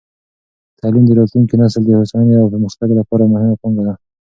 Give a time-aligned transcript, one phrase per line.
[0.79, 3.93] تعلیم د راتلونکې نسل د هوساینې او پرمختګ لپاره مهمه پانګه ده.